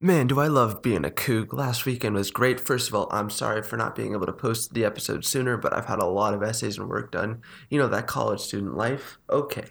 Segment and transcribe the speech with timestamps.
[0.00, 1.52] Man, do I love being a Coug.
[1.52, 2.60] Last weekend was great.
[2.60, 5.72] First of all, I'm sorry for not being able to post the episode sooner, but
[5.72, 7.42] I've had a lot of essays and work done.
[7.68, 9.18] You know, that college student life.
[9.28, 9.64] Okay,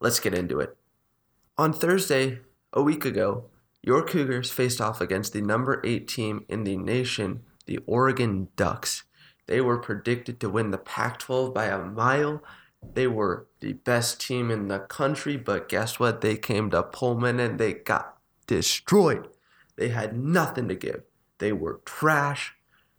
[0.00, 0.76] let's get into it.
[1.56, 2.40] On Thursday,
[2.72, 3.44] a week ago,
[3.82, 9.04] your Cougars faced off against the number eight team in the nation, the Oregon Ducks.
[9.46, 12.42] They were predicted to win the Pac 12 by a mile.
[12.82, 16.20] They were the best team in the country, but guess what?
[16.20, 18.18] They came to Pullman and they got
[18.48, 19.28] destroyed.
[19.76, 21.02] They had nothing to give.
[21.38, 22.54] They were trash.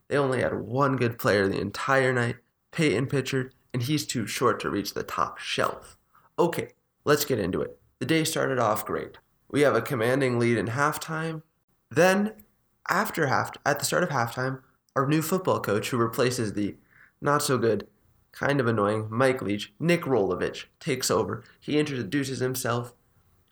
[0.08, 2.38] They only had one good player the entire night,
[2.72, 5.98] Payton Pritchard, and he's too short to reach the top shelf.
[6.40, 6.70] Okay,
[7.04, 7.80] let's get into it.
[8.00, 9.18] The day started off great.
[9.50, 11.42] We have a commanding lead in halftime.
[11.90, 12.34] Then,
[12.88, 14.62] after half, at the start of halftime,
[14.96, 16.76] our new football coach, who replaces the
[17.22, 17.88] not so good,
[18.32, 21.44] kind of annoying Mike Leach, Nick Rolovich, takes over.
[21.60, 22.94] He introduces himself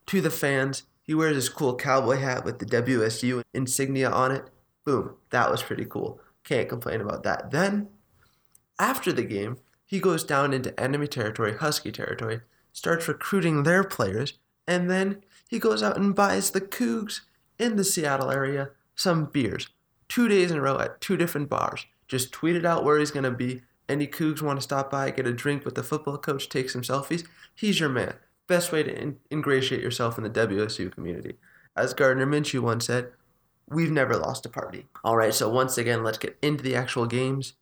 [0.07, 4.49] to the fans he wears his cool cowboy hat with the WSU insignia on it.
[4.83, 6.19] Boom, that was pretty cool.
[6.43, 7.51] Can't complain about that.
[7.51, 7.89] Then,
[8.79, 12.41] after the game, he goes down into enemy territory, Husky territory,
[12.73, 14.33] starts recruiting their players,
[14.67, 17.21] and then he goes out and buys the Cougs
[17.59, 19.69] in the Seattle area some beers.
[20.09, 21.85] Two days in a row at two different bars.
[22.07, 23.61] Just tweeted out where he's going to be.
[23.87, 26.81] Any Cougs want to stop by, get a drink with the football coach, take some
[26.81, 27.25] selfies?
[27.53, 28.15] He's your man
[28.47, 31.35] best way to in- ingratiate yourself in the WSU community.
[31.75, 33.11] As Gardner Minshew once said,
[33.67, 34.87] we've never lost a party.
[35.03, 37.53] All right, so once again, let's get into the actual games.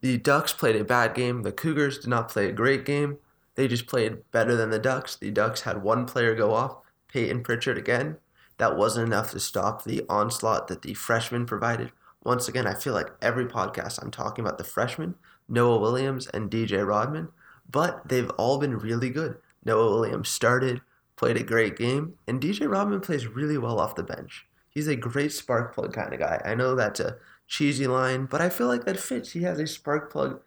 [0.00, 1.42] The Ducks played a bad game.
[1.42, 3.18] The Cougars did not play a great game.
[3.54, 5.16] They just played better than the Ducks.
[5.16, 6.76] The Ducks had one player go off,
[7.08, 8.16] Payton Pritchard again.
[8.56, 11.92] That wasn't enough to stop the onslaught that the freshmen provided.
[12.22, 15.14] Once again, I feel like every podcast I'm talking about the freshmen,
[15.48, 17.28] Noah Williams and DJ Rodman,
[17.70, 19.38] but they've all been really good.
[19.64, 20.80] Noah Williams started,
[21.16, 24.46] played a great game, and DJ Rodman plays really well off the bench.
[24.70, 26.40] He's a great spark plug kind of guy.
[26.44, 27.16] I know that's a
[27.46, 29.32] cheesy line, but I feel like that fits.
[29.32, 30.40] He has a spark plug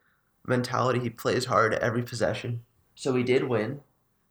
[0.48, 1.00] mentality.
[1.00, 2.62] He plays hard at every possession.
[2.96, 3.82] So he did win.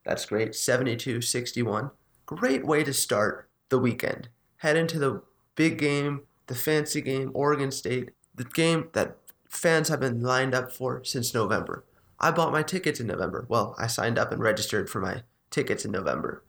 [0.05, 0.55] That's great.
[0.55, 1.91] 72 61.
[2.27, 4.29] Great way to start the weekend.
[4.59, 5.23] Head into the
[5.55, 9.17] big game, the fancy game, Oregon State, the game that
[9.49, 11.85] fans have been lined up for since November.
[12.23, 13.47] I bought my tickets in November.
[13.49, 16.45] Well, I signed up and registered for my tickets in November.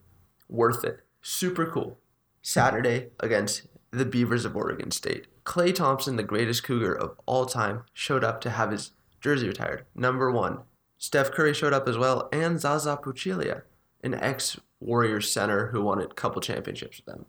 [0.48, 1.00] Worth it.
[1.22, 1.98] Super cool.
[2.44, 5.28] Saturday against the Beavers of Oregon State.
[5.46, 9.86] Klay Thompson, the greatest Cougar of all time, showed up to have his jersey retired.
[9.96, 10.60] Number one.
[10.98, 13.64] Steph Curry showed up as well, and Zaza Pachulia,
[14.04, 17.26] an ex Warriors center who won a couple championships with them.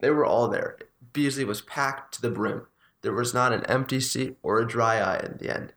[0.00, 0.78] They were all there.
[1.12, 2.66] Beasley was packed to the brim.
[3.02, 5.72] There was not an empty seat or a dry eye in the end.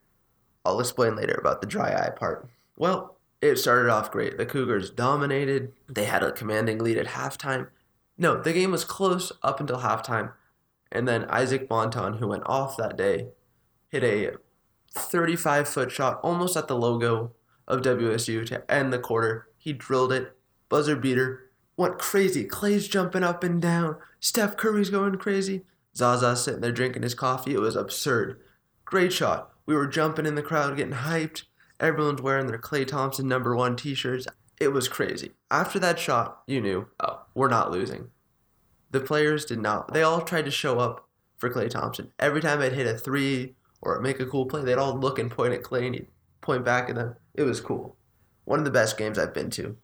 [0.65, 2.49] I'll explain later about the dry eye part.
[2.77, 4.37] Well, it started off great.
[4.37, 5.73] The Cougars dominated.
[5.89, 7.69] They had a commanding lead at halftime.
[8.17, 10.33] No, the game was close up until halftime.
[10.91, 13.29] And then Isaac Bonton, who went off that day,
[13.89, 14.37] hit a
[14.93, 17.31] 35 foot shot almost at the logo
[17.67, 19.47] of WSU to end the quarter.
[19.57, 20.35] He drilled it.
[20.69, 21.49] Buzzer beater.
[21.77, 22.45] Went crazy.
[22.45, 23.95] Klay's jumping up and down.
[24.19, 25.63] Steph Curry's going crazy.
[25.95, 27.53] Zaza's sitting there drinking his coffee.
[27.53, 28.39] It was absurd.
[28.85, 29.50] Great shot.
[29.65, 31.43] We were jumping in the crowd, getting hyped.
[31.79, 34.27] Everyone's wearing their Klay Thompson number one t shirts.
[34.59, 35.31] It was crazy.
[35.49, 38.09] After that shot, you knew, oh, we're not losing.
[38.91, 39.93] The players did not.
[39.93, 41.07] They all tried to show up
[41.37, 42.11] for Klay Thompson.
[42.19, 45.31] Every time I'd hit a three or make a cool play, they'd all look and
[45.31, 46.07] point at Klay and he'd
[46.41, 47.15] point back at them.
[47.33, 47.97] It was cool.
[48.45, 49.77] One of the best games I've been to.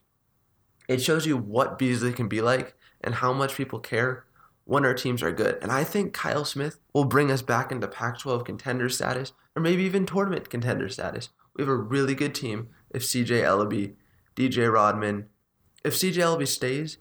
[0.87, 4.25] It shows you what Beasley can be like and how much people care
[4.67, 5.57] when our teams are good.
[5.61, 9.61] And I think Kyle Smith will bring us back into Pac 12 contender status or
[9.61, 11.29] maybe even tournament contender status.
[11.55, 13.93] We have a really good team if CJ Elleby,
[14.35, 15.27] DJ Rodman,
[15.85, 16.97] if CJ Elleby stays,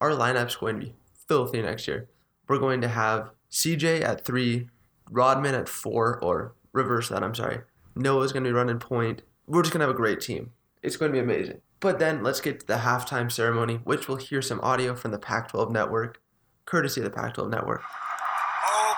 [0.00, 0.94] our lineup's going to be
[1.26, 2.08] filthy next year.
[2.48, 4.68] We're going to have CJ at three,
[5.10, 7.58] Rodman at four, or reverse that, I'm sorry.
[7.96, 9.22] Noah's going to be running point.
[9.46, 10.52] We're just going to have a great team.
[10.84, 11.60] It's going to be amazing.
[11.80, 15.18] But then let's get to the halftime ceremony, which we'll hear some audio from the
[15.18, 16.20] Pac 12 network,
[16.68, 17.80] courtesy of the Pac 12 network.
[17.80, 18.92] Oh,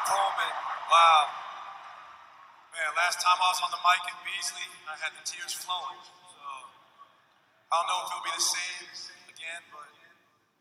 [3.10, 5.98] last time I was on the mic in Beasley, I had the tears flowing.
[6.02, 6.38] So
[7.70, 8.86] I don't know if it'll be the same
[9.30, 9.88] again, but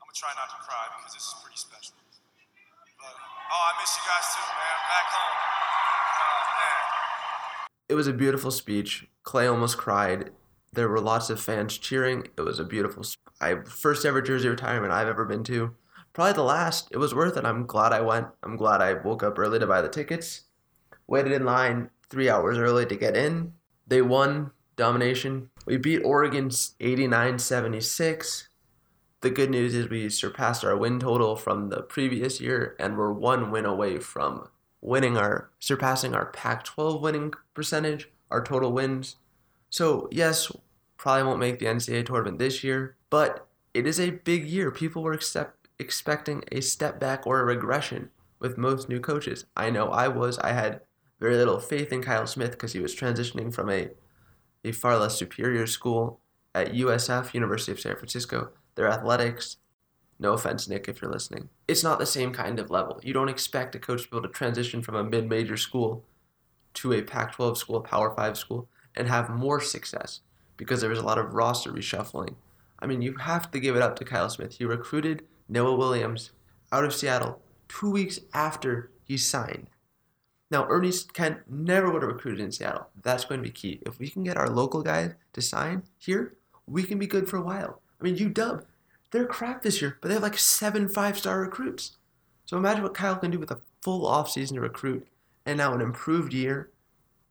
[0.02, 1.94] I'm gonna try not to cry because this is pretty special.
[2.98, 4.78] But oh, I miss you guys too, man.
[4.90, 5.38] Back home.
[6.26, 6.50] Oh,
[7.90, 9.06] it was a beautiful speech.
[9.26, 10.32] Klay almost cried.
[10.74, 12.30] There were lots of fans cheering.
[12.38, 13.04] It was a beautiful,
[13.42, 15.76] I first ever jersey retirement I've ever been to.
[16.20, 16.90] Probably the last.
[16.92, 17.46] It was worth it.
[17.46, 18.28] I'm glad I went.
[18.44, 20.42] I'm glad I woke up early to buy the tickets.
[21.08, 23.54] Waited in line three hours early to get in.
[23.88, 25.50] They won domination.
[25.66, 26.52] We beat Oregon
[26.82, 28.50] 89 76.
[29.22, 33.14] The good news is we surpassed our win total from the previous year, and we're
[33.14, 34.50] one win away from
[34.82, 39.16] winning our surpassing our Pac-12 winning percentage, our total wins.
[39.70, 40.52] So yes,
[40.98, 44.70] probably won't make the NCAA tournament this year, but it is a big year.
[44.70, 48.10] People were accept, expecting a step back or a regression
[48.40, 49.46] with most new coaches.
[49.56, 50.38] I know I was.
[50.40, 50.82] I had
[51.20, 53.90] very little faith in Kyle Smith because he was transitioning from a
[54.64, 56.20] a far less superior school
[56.54, 58.50] at USF, University of San Francisco.
[58.76, 59.58] Their athletics,
[60.20, 63.00] no offense, Nick, if you're listening, it's not the same kind of level.
[63.04, 66.04] You don't expect a coach to be able to transition from a mid major school
[66.76, 70.22] to a Pac 12 school, Power 5 school, and have more success
[70.58, 72.36] because there was a lot of roster reshuffling.
[72.80, 74.58] I mean, you have to give it up to Kyle Smith.
[74.58, 76.32] He recruited Noah Williams
[76.72, 79.68] out of Seattle two weeks after he signed.
[80.52, 82.88] Now, Ernie Kent never would have recruited in Seattle.
[83.02, 83.82] That's going to be key.
[83.86, 86.36] If we can get our local guys to sign here,
[86.66, 87.82] we can be good for a while.
[88.00, 88.64] I mean, UW,
[89.12, 91.98] they're crap this year, but they have like seven five star recruits.
[92.46, 95.08] So imagine what Kyle can do with a full offseason to recruit
[95.46, 96.72] and now an improved year.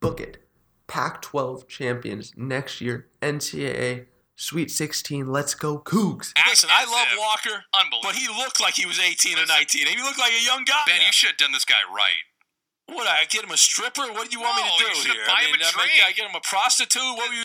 [0.01, 0.45] Book it.
[0.87, 4.07] Pac 12 champions next year, NCAA
[4.39, 5.27] Sweet 16.
[5.27, 6.31] Let's go, Cougs.
[6.47, 8.01] Listen, I love Walker, Unbelievable.
[8.07, 9.57] but he looked like he was 18 or Listen.
[9.83, 9.87] 19.
[9.89, 10.79] He looked like a young guy.
[10.87, 12.23] Ben, you should have done this guy right.
[12.87, 14.09] What, I get him a stripper?
[14.15, 15.27] What do you want me No, to you do should here?
[15.27, 16.07] buy I him mean, a I, make- drink.
[16.07, 17.03] I get him a prostitute?
[17.03, 17.37] What were you